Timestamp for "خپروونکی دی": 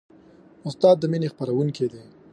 1.33-2.01